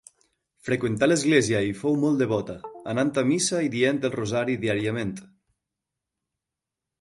[0.67, 2.55] Freqüentà l'església i fou molt devota,
[2.95, 5.13] anant a missa i dient el rosari diàriament.